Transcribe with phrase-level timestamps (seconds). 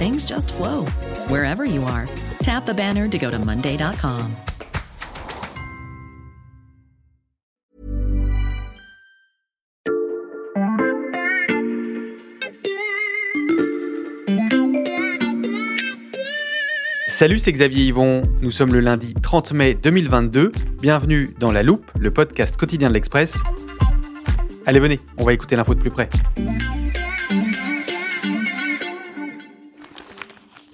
[0.00, 0.86] things just flow
[1.28, 2.08] wherever you are.
[2.42, 4.34] Tap the banner to go to Monday.com.
[17.06, 18.22] Salut, c'est Xavier Yvon.
[18.40, 20.52] Nous sommes le lundi 30 mai 2022.
[20.80, 23.42] Bienvenue dans La Loupe, le podcast quotidien de l'Express.
[24.64, 26.08] Allez, venez, on va écouter l'info de plus près.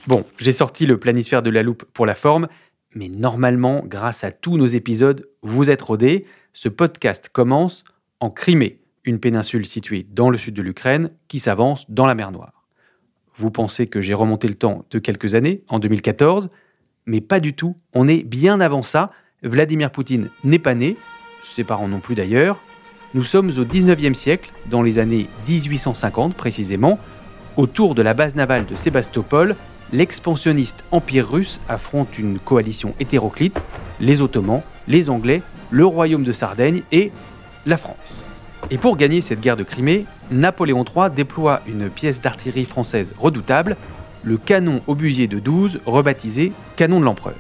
[0.07, 2.47] Bon, j'ai sorti le planisphère de La Loupe pour la forme,
[2.95, 6.25] mais normalement, grâce à tous nos épisodes, vous êtes rodés.
[6.53, 7.83] Ce podcast commence
[8.21, 12.31] en Crimée, une péninsule située dans le sud de l'Ukraine qui s'avance dans la mer
[12.31, 12.63] Noire.
[13.35, 16.51] Vous pensez que j'ai remonté le temps de quelques années, en 2014,
[17.07, 17.75] mais pas du tout.
[17.93, 19.11] On est bien avant ça.
[19.43, 20.97] Vladimir Poutine n'est pas né,
[21.43, 22.61] ses parents non plus d'ailleurs.
[23.15, 27.01] Nous sommes au 19e siècle, dans les années 1850 précisément.
[27.57, 29.57] Autour de la base navale de Sébastopol,
[29.93, 33.63] l'expansionniste empire russe affronte une coalition hétéroclite,
[34.01, 37.13] les Ottomans, les Anglais, le royaume de Sardaigne et
[37.67, 37.97] la France.
[38.71, 43.77] Et pour gagner cette guerre de Crimée, Napoléon III déploie une pièce d'artillerie française redoutable,
[44.25, 47.37] le canon obusier de 12, rebaptisé canon de l'empereur.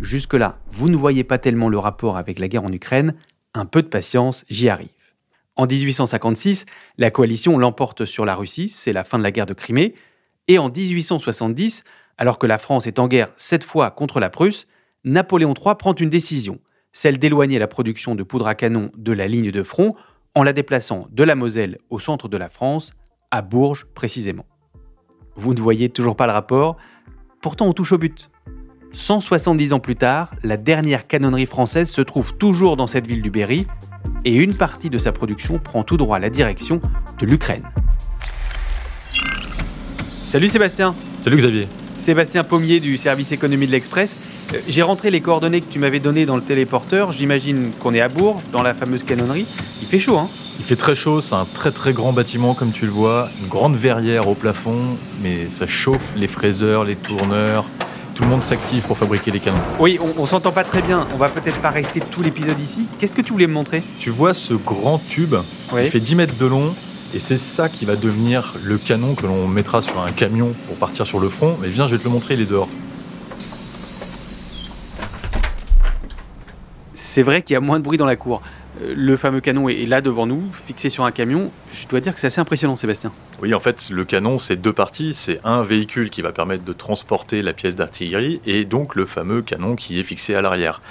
[0.00, 3.14] Jusque-là, vous ne voyez pas tellement le rapport avec la guerre en Ukraine,
[3.54, 4.95] un peu de patience, j'y arrive.
[5.56, 6.66] En 1856,
[6.98, 9.94] la coalition l'emporte sur la Russie, c'est la fin de la guerre de Crimée,
[10.48, 11.84] et en 1870,
[12.18, 14.66] alors que la France est en guerre cette fois contre la Prusse,
[15.04, 16.58] Napoléon III prend une décision–
[16.96, 19.94] celle d'éloigner la production de poudre à canon de la ligne de front
[20.34, 22.94] en la déplaçant de la Moselle au centre de la France,
[23.30, 24.46] à Bourges précisément.
[25.34, 26.78] Vous ne voyez toujours pas le rapport,
[27.42, 28.30] pourtant on touche au but.
[28.92, 33.30] 170 ans plus tard, la dernière canonnerie française se trouve toujours dans cette ville du
[33.30, 33.66] Berry,
[34.24, 36.80] et une partie de sa production prend tout droit la direction
[37.18, 37.62] de l'Ukraine.
[40.24, 44.16] Salut Sébastien Salut Xavier Sébastien Pommier du service économie de l'Express.
[44.54, 47.12] Euh, j'ai rentré les coordonnées que tu m'avais données dans le téléporteur.
[47.12, 49.46] J'imagine qu'on est à Bourges, dans la fameuse canonnerie.
[49.80, 50.28] Il fait chaud, hein?
[50.58, 53.48] Il fait très chaud, c'est un très très grand bâtiment comme tu le vois, une
[53.48, 57.66] grande verrière au plafond, mais ça chauffe les fraiseurs, les tourneurs.
[58.16, 59.60] Tout le monde s'active pour fabriquer les canons.
[59.78, 61.06] Oui, on, s'entend pas très bien.
[61.14, 62.86] On va peut-être pas rester tout l'épisode ici.
[62.98, 63.82] Qu'est-ce que tu voulais me montrer?
[64.00, 65.34] Tu vois ce grand tube
[65.76, 66.74] Il fait 10 mètres de long
[67.14, 70.76] et c'est ça qui va devenir le canon que l'on mettra sur un camion pour
[70.76, 71.58] partir sur le front.
[71.60, 72.68] Mais viens, je vais te le montrer, il est dehors.
[77.16, 78.42] c'est vrai qu'il y a moins de bruit dans la cour.
[78.80, 81.50] Le fameux canon est là devant nous, fixé sur un camion.
[81.72, 83.10] Je dois dire que c'est assez impressionnant, Sébastien.
[83.40, 85.14] Oui, en fait, le canon, c'est deux parties.
[85.14, 89.40] C'est un véhicule qui va permettre de transporter la pièce d'artillerie et donc le fameux
[89.40, 90.82] canon qui est fixé à l'arrière.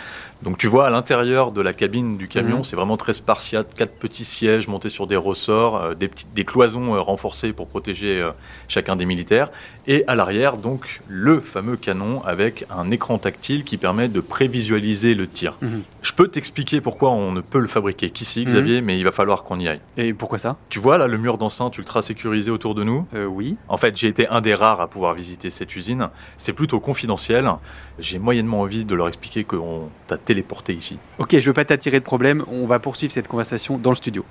[0.45, 2.63] Donc tu vois, à l'intérieur de la cabine du camion, mhm.
[2.63, 3.73] c'est vraiment très spartiate.
[3.73, 7.66] Quatre petits sièges montés sur des ressorts, euh, des, petites, des cloisons euh, renforcées pour
[7.66, 8.29] protéger euh,
[8.67, 9.50] chacun des militaires.
[9.88, 15.16] Et à l'arrière, donc, le fameux canon avec un écran tactile qui permet de prévisualiser
[15.16, 15.56] le tir.
[15.63, 15.81] Mhm.
[16.03, 18.45] Je peux t'expliquer pourquoi on ne peut le fabriquer qu'ici, mhm.
[18.45, 19.81] Xavier, mais il va falloir qu'on y aille.
[19.97, 20.57] Et pourquoi ça?
[20.69, 23.07] Tu vois là le mur d'enceinte ultra sécurisé autour de nous?
[23.27, 23.57] Oui.
[23.67, 26.09] En fait, j'ai été un des rares à pouvoir visiter cette usine.
[26.38, 27.50] C'est plutôt confidentiel.
[27.97, 30.97] J'ai moyennement envie de leur expliquer qu'on t'a téléporté ici.
[31.17, 33.95] Ok, je ne veux pas t'attirer de problème, on va poursuivre cette conversation dans le
[33.95, 34.25] studio.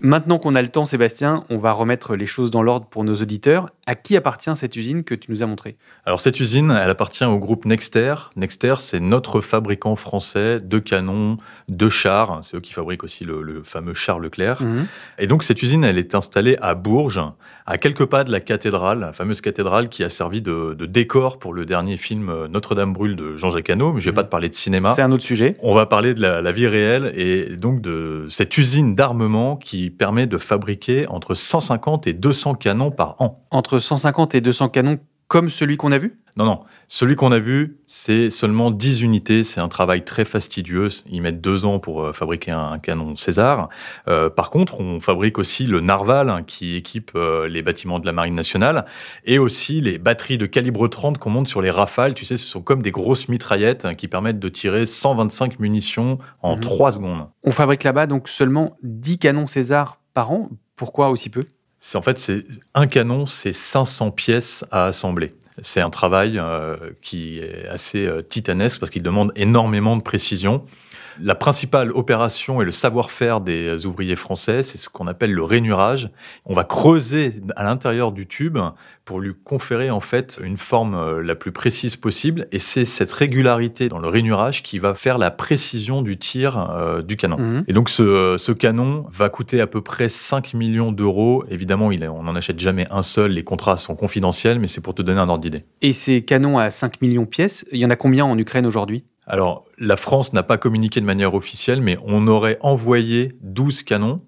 [0.00, 3.14] Maintenant qu'on a le temps, Sébastien, on va remettre les choses dans l'ordre pour nos
[3.14, 3.70] auditeurs.
[3.86, 5.76] À qui appartient cette usine que tu nous as montrée?
[6.06, 8.14] Alors cette usine, elle appartient au groupe Nexter.
[8.36, 11.36] Nexter, c'est notre fabricant français de canons,
[11.68, 12.38] de chars.
[12.42, 14.62] C'est eux qui fabriquent aussi le, fameux char Leclerc.
[14.62, 14.86] Mhm.
[15.18, 17.22] Et donc cette usine, elle est installée à Bourges,
[17.66, 21.52] à quelques pas de la cathédrale, la fameuse cathédrale qui a servi de, décor pour
[21.52, 23.92] le dernier film Notre-Dame brûle de Jean-Jacques Hano.
[23.92, 24.16] Mais je vais mhm.
[24.16, 24.94] pas te parler de cinéma.
[24.94, 25.54] C'est un autre sujet.
[25.62, 29.83] On va parler de la, la vie réelle et donc de cette usine d'armement qui
[29.90, 33.44] permet de fabriquer entre 150 et 200 canons par an.
[33.50, 34.98] Entre 150 et 200 canons
[35.28, 36.16] comme celui qu'on a vu?
[36.36, 36.60] Non, non.
[36.88, 39.44] Celui qu'on a vu, c'est seulement 10 unités.
[39.44, 40.88] C'est un travail très fastidieux.
[41.06, 43.68] Ils mettent deux ans pour euh, fabriquer un, canon César.
[44.08, 48.06] Euh, par contre, on fabrique aussi le Narval, hein, qui équipe euh, les bâtiments de
[48.06, 48.84] la Marine nationale,
[49.24, 52.14] et aussi les batteries de calibre 30 qu'on monte sur les Rafales.
[52.14, 56.18] Tu sais, ce sont comme des grosses mitraillettes hein, qui permettent de tirer 125 munitions
[56.42, 56.94] en 3 mhm.
[56.94, 57.28] secondes.
[57.44, 60.50] On fabrique là-bas donc seulement 10 canons César par an.
[60.76, 61.44] Pourquoi aussi peu?
[61.94, 62.44] En fait c'est
[62.74, 65.34] un canon, c'est 500 pièces à assembler.
[65.60, 70.64] C'est un travail euh, qui est assez euh, titanesque parce qu'il demande énormément de précision.
[71.20, 76.10] La principale opération et le savoir-faire des ouvriers français, c'est ce qu'on appelle le rainurage.
[76.44, 78.58] On va creuser à l'intérieur du tube
[79.04, 82.46] pour lui conférer en fait une forme euh, la plus précise possible.
[82.52, 87.02] Et c'est cette régularité dans le rainurage qui va faire la précision du tir euh,
[87.02, 87.38] du canon.
[87.38, 87.64] Mhm.
[87.68, 91.44] Et donc ce, ce, canon va coûter à peu près 5 millions d'euros.
[91.50, 94.94] Évidemment, il on n'en achète jamais un seul, les contrats sont confidentiels, mais c'est pour
[94.94, 95.64] te donner un ordre d'idée.
[95.82, 98.66] Et ces canons à 5 millions de pièces, il y en a combien en Ukraine
[98.66, 99.04] aujourd'hui?
[99.26, 104.20] Alors, la France n'a pas communiqué de manière officielle, mais on aurait envoyé 12 canons,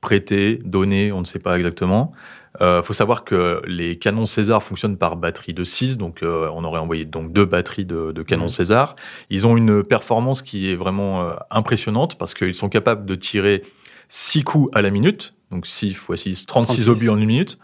[0.00, 2.12] prêtés, donnés, on ne sait pas exactement.
[2.58, 6.50] Il euh, faut savoir que les canons César fonctionnent par batterie de 6, donc euh,
[6.52, 8.48] on aurait envoyé donc deux batteries de, canons mmh.
[8.48, 8.96] César.
[9.28, 13.62] Ils ont une performance qui est vraiment euh, impressionnante parce qu'ils sont capables de tirer
[14.08, 17.58] 6 coups à la minute, donc 6 x 6, 36, obus en une minute.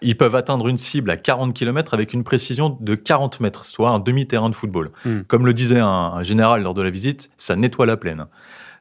[0.00, 3.90] Ils peuvent atteindre une cible à 40 km avec une précision de 40 mètres, soit
[3.90, 4.90] un demi-terrain de football.
[5.04, 5.20] Hmm.
[5.26, 8.26] Comme le disait un, général lors de la visite, ça nettoie la plaine.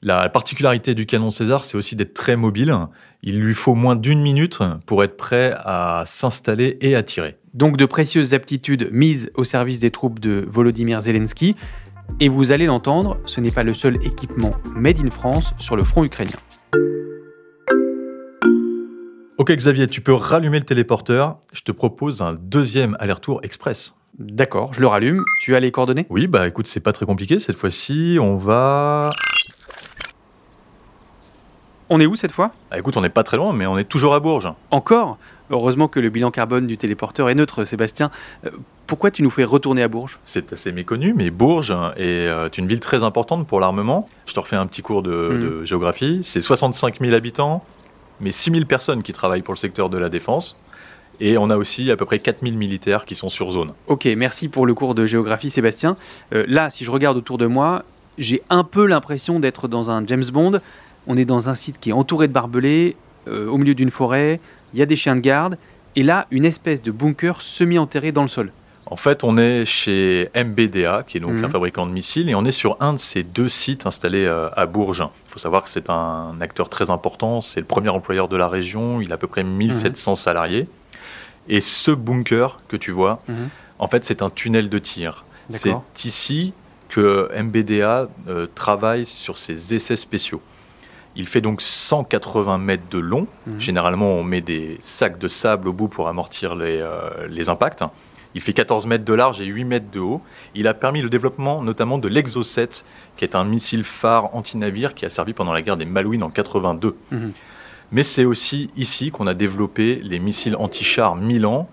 [0.04, 2.76] La particularité du canon César, c'est aussi d'être très mobile.
[3.22, 7.38] Il lui faut moins d'une minute pour être prêt à s'installer et à tirer.
[7.54, 11.56] Donc de précieuses aptitudes mises au service des troupes de Volodymyr Zelensky.
[12.20, 15.84] Et vous allez l'entendre, ce n'est pas le seul équipement made in France sur le
[15.84, 16.40] front ukrainien.
[19.42, 21.38] Ok Xavier, tu peux rallumer le téléporteur.
[21.52, 23.96] Je te propose un deuxième aller-retour express.
[24.20, 25.24] D'accord, je le rallume.
[25.40, 26.06] Tu as les coordonnées?
[26.12, 27.40] Oui, bah écoute, c'est pas très compliqué.
[27.40, 29.10] Cette fois-ci, on va...
[31.90, 32.52] On est où cette fois?
[32.70, 34.54] Bah, Écoute, on n'est pas très loin, mais on est toujours à Bourges.
[34.70, 35.18] Encore?
[35.50, 38.12] Heureusement que le bilan carbone du téléporteur est neutre, Sébastien.
[38.46, 38.52] Euh,
[38.86, 40.20] pourquoi tu nous fais retourner à Bourges?
[40.24, 44.08] C'est assez méconnu, mais Bourges est euh, une ville très importante pour l'armement.
[44.28, 45.40] Je te refais un petit cours de, hmm.
[45.40, 46.20] de géographie.
[46.22, 47.66] C'est 65 000 habitants,
[48.22, 50.56] mais 6000 personnes qui travaillent pour le secteur de la défense.
[51.20, 53.74] Et on a aussi à peu près 4000 militaires qui sont sur zone.
[53.88, 55.98] Ok, merci pour le cours de géographie, Sébastien.
[56.34, 57.84] Euh, là, si je regarde autour de moi,
[58.18, 60.60] j'ai un peu l'impression d'être dans un James Bond.
[61.08, 62.96] On est dans un site qui est entouré de barbelés,
[63.28, 64.40] euh, au milieu d'une forêt,
[64.74, 65.58] il y a des chiens de garde,
[65.96, 68.52] et là, une espèce de bunker semi-enterré dans le sol.
[68.92, 71.46] En fait, on est chez MBDA, qui est donc mhm.
[71.46, 74.50] un fabricant de missiles, et on est sur un de ces deux sites installés euh,
[74.58, 75.08] à Bourges.
[75.28, 78.50] Il faut savoir que c'est un acteur très important, c'est le premier employeur de la
[78.50, 80.16] région, il a à peu près 1700 mhm.
[80.16, 80.68] salariés.
[81.48, 83.48] Et ce bunker que tu vois, mhm.
[83.80, 85.24] en fait, c'est un tunnel de tir.
[85.50, 85.74] C'est
[86.04, 86.54] ici
[86.90, 90.42] que MBDA euh, travaille sur ses essais spéciaux.
[91.16, 93.28] Il fait donc 180 mètres de long.
[93.58, 97.84] Généralement, on met des sacs de sable au bout pour amortir les, euh, les impacts.
[98.36, 100.22] Il fait 14 mètres de large et 8 mètres de haut.
[100.56, 102.70] Il a permis le développement notamment de l'Exocet,
[103.16, 106.30] qui est un missile phare anti-navire qui a servi pendant la guerre des Malouines en
[106.30, 106.96] 82.
[107.12, 107.34] Mhm.
[107.92, 111.68] Mais c'est aussi ici qu'on a développé les missiles anti-chars Milan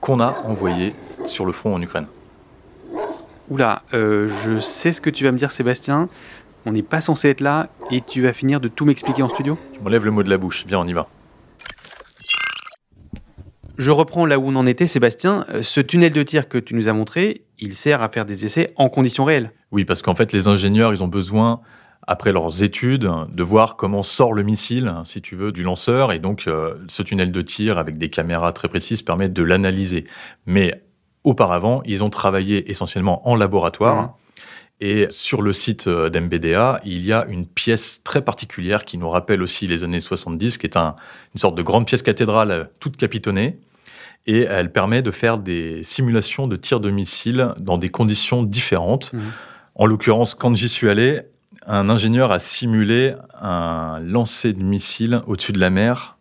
[0.00, 0.94] qu'on a envoyés
[1.24, 2.06] sur le front en Ukraine.
[3.48, 6.08] Oula, euh, je sais ce que tu vas me dire Sébastien.
[6.66, 9.58] On n'est pas censé être là et tu vas finir de tout m'expliquer en studio?
[9.72, 10.66] Tu m'enlèves le mot de la bouche.
[10.66, 11.08] Bien, on y va.
[13.78, 15.44] Je reprends là où on en était, Sébastien.
[15.50, 18.44] Euh, ce tunnel de tir que tu nous as montré, il sert à faire des
[18.44, 19.52] essais en conditions réelles.
[19.70, 21.60] Oui, parce qu'en fait, les ingénieurs, ils ont besoin,
[22.06, 26.12] après leurs études, de voir comment sort le missile, si tu veux, du lanceur.
[26.12, 30.06] Et donc, euh, ce tunnel de tir, avec des caméras très précises, permet de l'analyser.
[30.46, 30.82] Mais
[31.24, 34.02] auparavant, ils ont travaillé essentiellement en laboratoire.
[34.02, 34.12] Mmh.
[34.80, 39.08] Et sur le site euh, d'MBDA, il y a une pièce très particulière qui nous
[39.08, 40.94] rappelle aussi les années 70, qui est une
[41.36, 43.58] sorte de grande pièce cathédrale toute capitonnée,
[44.26, 49.12] et elle permet de faire des simulations de tir de missiles dans des conditions différentes.
[49.12, 49.20] Mmh.
[49.76, 51.22] En l'occurrence, quand j'y suis allé,
[51.66, 56.15] un ingénieur a simulé un lancer de missile au-dessus de la mer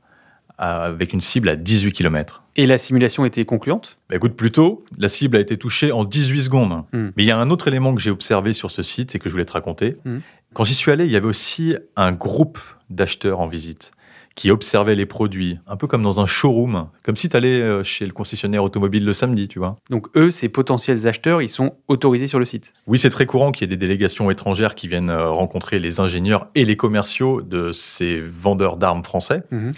[0.58, 2.44] avec une cible à 18 km.
[2.56, 3.98] Et la simulation était concluante?
[4.10, 6.84] Bah Écoute, plutôt, la cible a été touchée en 18 secondes.
[6.94, 7.08] Mmh.
[7.18, 9.28] Mais il y a un autre élément que j'ai observé sur ce site et que
[9.28, 9.98] je voulais te raconter.
[10.06, 10.18] Mmh.
[10.54, 12.60] Quand j'y suis allé, il y avait aussi un groupe
[12.90, 13.92] d'acheteurs en visite
[14.36, 17.84] qui observaient les produits, un peu comme dans un showroom, comme si tu allais euh,
[17.84, 19.78] chez le concessionnaire automobile le samedi, tu vois.
[19.90, 22.74] Donc eux, ces potentiels acheteurs, ils sont autorisés sur le site?
[22.86, 26.02] Oui, c'est très courant qu'il y ait des délégations étrangères qui viennent euh, rencontrer les
[26.02, 29.44] ingénieurs et les commerciaux de ces vendeurs d'armes français.
[29.52, 29.72] Mhm.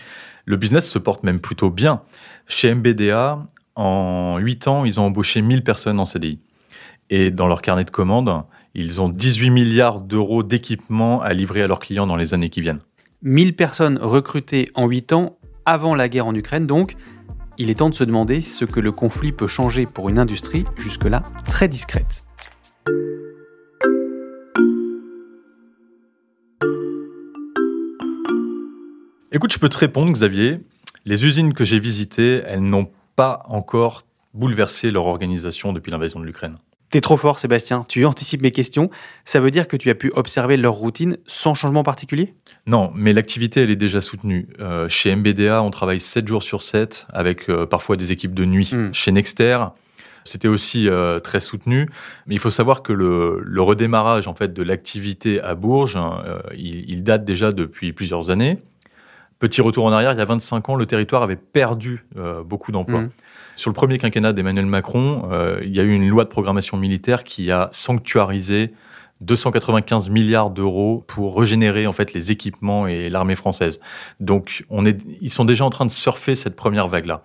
[0.47, 2.03] Le business se porte même plutôt bien.
[2.47, 6.39] Chez MBDA, en 8 ans, ils ont embauché 1000 personnes en CDI.
[7.09, 11.67] Et dans leur carnet de commandes, ils ont 18 milliards d'euros d'équipements à livrer à
[11.67, 12.79] leurs clients dans les années qui viennent.
[13.23, 16.95] 1000 personnes recrutées en 8 ans avant la guerre en Ukraine, donc
[17.57, 20.63] il est temps de se demander ce que le conflit peut changer pour une industrie
[20.77, 22.26] jusque-là très discrète.
[29.33, 30.61] Écoute, je peux te répondre, Xavier.
[31.03, 34.03] Les usines que j'ai visitées, elles n'ont pas encore
[34.33, 36.55] bouleversé leur organisation depuis l'invasion de l'Ukraine.
[36.89, 37.85] T'es trop fort, Sébastien.
[37.89, 38.89] Tu anticipes mes questions.
[39.25, 42.35] Ça veut dire que tu as pu observer leur routine sans changement particulier?
[42.67, 44.47] Non, mais l'activité, elle est déjà soutenue.
[44.61, 48.45] Euh, chez MBDA, on travaille 7 jours sur 7, avec euh, parfois des équipes de
[48.45, 48.71] nuit.
[48.71, 48.93] Mm.
[48.93, 49.57] Chez Nexter,
[50.23, 51.89] c'était aussi euh, très soutenu.
[52.27, 55.99] Mais il faut savoir que le, le redémarrage en fait, de l'activité à Bourges,
[56.55, 58.59] il, il date déjà depuis plusieurs années.
[59.39, 62.71] Petit retour en arrière, il y a 25 ans, le territoire avait perdu euh, beaucoup
[62.71, 63.01] d'emplois.
[63.01, 63.09] Mm.
[63.55, 66.77] Sur le premier quinquennat d'Emmanuel Macron, euh, il y a eu une loi de programmation
[66.77, 68.73] militaire qui a sanctuarisé
[69.21, 73.79] 295 milliards d'euros pour régénérer en fait les équipements et l'armée française.
[74.19, 77.23] Donc on est, ils sont déjà en train de surfer cette première vague-là.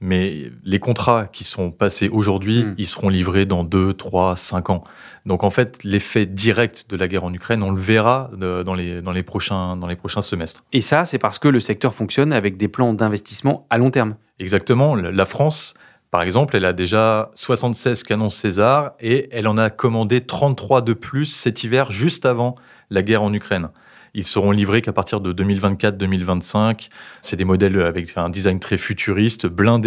[0.00, 2.74] Mais les contrats qui sont passés aujourd'hui, Mm.
[2.78, 4.84] ils seront livrés dans 2, 3, 5 ans.
[5.26, 8.74] Donc en fait, l'effet direct de la guerre en Ukraine, on le verra euh, dans
[8.74, 10.64] les, dans les, prochains, dans les prochains semestres.
[10.72, 14.14] Et ça, c'est parce que le secteur fonctionne avec des plans d'investissement à long terme.
[14.38, 14.94] Exactement.
[14.94, 15.74] La la France,
[16.10, 20.94] par exemple, elle a déjà 76 canons César et elle en a commandé 33 de
[20.94, 22.54] plus cet hiver, juste avant
[22.88, 23.68] la guerre en Ukraine.
[24.14, 26.88] Ils seront livrés qu'à partir de 2024-2025.
[27.22, 29.80] C'est des modèles avec un design très futuriste, auront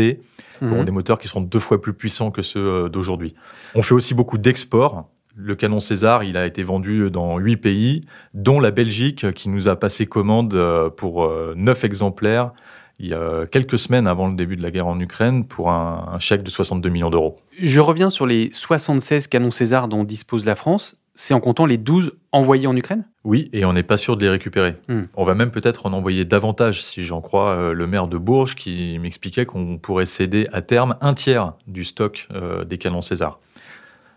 [0.61, 0.85] Mhm.
[0.85, 3.33] des moteurs qui seront deux fois plus puissants que ceux euh, d'aujourd'hui.
[3.75, 5.09] On fait aussi beaucoup d'exports.
[5.35, 9.67] Le canon César, il a été vendu dans huit pays, dont la Belgique, qui nous
[9.67, 12.51] a passé commande euh, pour euh, neuf exemplaires
[12.99, 16.09] il y a quelques semaines avant le début de la guerre en Ukraine pour un,
[16.13, 17.37] un chèque de 62 millions d'euros.
[17.59, 20.95] Je reviens sur les 76 canons César dont dispose la France.
[21.15, 23.05] C'est en comptant les 12 envoyés en Ukraine?
[23.23, 24.75] Oui, et on n'est pas sûr de les récupérer.
[24.87, 25.03] Hmm.
[25.15, 28.55] On va même peut-être en envoyer davantage, si j'en crois euh, le maire de Bourges,
[28.55, 33.39] qui m'expliquait qu'on pourrait céder à terme un tiers du stock euh, des canons César.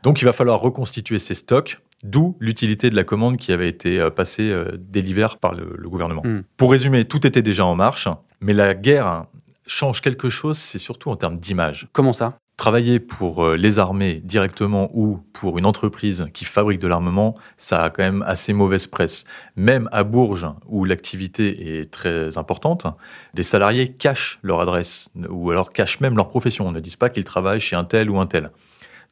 [0.03, 4.01] Donc il va falloir reconstituer ces stocks, d'où l'utilité de la commande qui avait été
[4.01, 6.23] euh, passée dès l'hiver par le, le gouvernement.
[6.25, 6.43] Hmm.
[6.57, 8.09] Pour résumer, tout était déjà en marche,
[8.41, 9.27] mais la guerre
[9.67, 11.89] change quelque chose, c'est surtout en termes d'image.
[11.93, 12.31] Comment ça?
[12.57, 17.85] Travailler pour euh, les armées directement ou pour une entreprise qui fabrique de l'armement, ça
[17.85, 19.25] a quand même assez mauvaise presse.
[19.57, 22.87] Même à Bourges, où l'activité est très importante,
[23.35, 26.67] des salariés cachent leur adresse ou alors cachent même leur profession.
[26.67, 28.51] On ne disent pas qu'ils travaillent chez un tel ou un tel.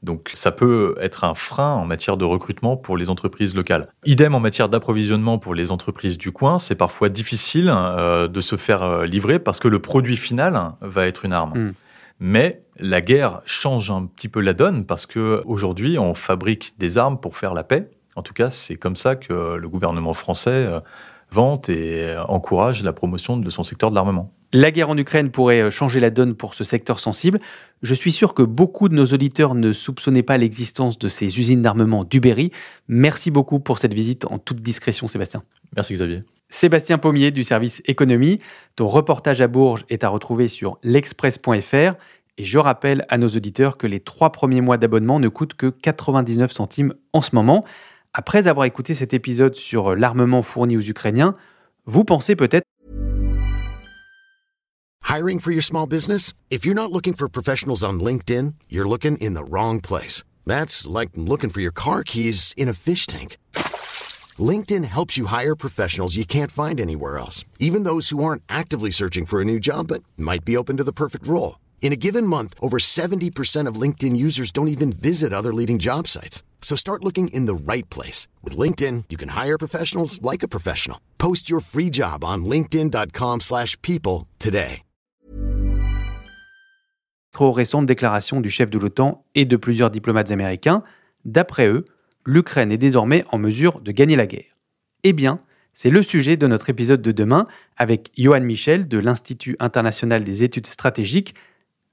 [0.04, 3.88] Donc ça peut être un frein en matière de recrutement pour les entreprises locales.
[4.04, 8.56] Idem en matière d'approvisionnement pour les entreprises du coin, c'est parfois difficile euh, de se
[8.56, 11.58] faire euh, livrer parce que le produit final va être une arme.
[11.58, 11.72] Mm.
[12.21, 16.99] Mais la guerre change un petit peu la donne parce que aujourd'hui on fabrique des
[16.99, 17.90] armes pour faire la paix.
[18.16, 20.68] En tout cas, c'est comme ça que le gouvernement français
[21.31, 24.33] vante et euh, encourage la promotion de son secteur de l'armement.
[24.52, 27.40] La guerre en Ukraine pourrait euh, changer la donne pour ce secteur sensible.
[27.83, 31.61] Je suis sûr que beaucoup de nos auditeurs ne soupçonnaient pas l'existence de ces usines
[31.61, 32.52] d'armement du Berry.
[32.87, 35.43] Merci beaucoup pour cette visite en toute discrétion, Sébastien.
[35.75, 36.21] Merci Xavier.
[36.50, 38.38] Sébastien Pommier du service économie.
[38.76, 41.95] Ton reportage à Bourges est à retrouver sur l'express.fr.
[42.37, 45.66] Et je rappelle à nos auditeurs que les trois premiers mois d'abonnement ne coûtent que
[45.66, 47.64] 99 centimes en ce moment.
[48.16, 51.35] Après avoir écouté cet épisode sur l'armement fourni aux Ukrainiens,
[51.87, 52.62] vous pensez peut-être
[55.09, 56.33] Hiring for your small business?
[56.49, 60.23] If you're not looking for professionals on LinkedIn, you're looking in the wrong place.
[60.47, 63.37] That's like looking for your car keys in a fish tank.
[64.38, 68.90] LinkedIn helps you hire professionals you can't find anywhere else, even those who aren't actively
[68.90, 71.56] searching for a new job but might be open to the perfect role.
[71.83, 76.09] In a given month, over 70% of LinkedIn users don't even visit other leading job
[76.09, 76.43] sites.
[76.62, 78.26] So start looking in the right place.
[78.43, 80.99] With LinkedIn, you can hire professionals like a professional.
[81.19, 84.83] Post your free job on linkedin.com/people slash people today.
[87.40, 90.83] aux récentes déclarations du chef de l'OTAN et de plusieurs diplomates américains.
[91.25, 91.85] D'après eux,
[92.25, 94.57] l'Ukraine est désormais en mesure de gagner la guerre.
[95.02, 95.38] Eh bien,
[95.73, 97.45] c'est le sujet de notre épisode de demain
[97.76, 101.35] avec Johan Michel de l'Institut international des études stratégiques.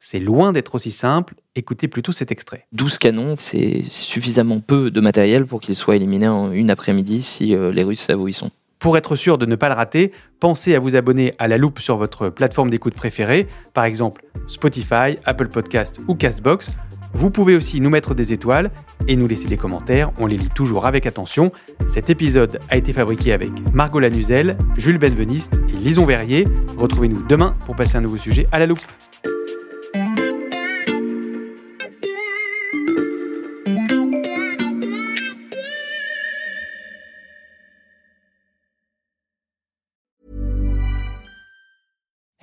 [0.03, 1.35] C'est loin d'être aussi simple.
[1.55, 2.65] Écoutez plutôt cet extrait.
[2.71, 7.55] 12 canons, c'est suffisamment peu de matériel pour qu'ils soient éliminés en une après-midi si
[7.55, 8.49] euh, les Russes savent où ils sont.
[8.79, 11.79] Pour être sûr de ne pas le rater, pensez à vous abonner à la loupe
[11.79, 16.71] sur votre plateforme d'écoute préférée, par exemple Spotify, Apple Podcast ou Castbox.
[17.13, 18.71] Vous pouvez aussi nous mettre des étoiles
[19.07, 21.51] et nous laisser des commentaires, on les lit toujours avec attention.
[21.87, 26.47] Cet épisode a été fabriqué avec Margot Lanuzel, Jules Benveniste et Lison Verrier.
[26.75, 28.81] Retrouvez-nous demain pour passer un nouveau sujet à la loupe.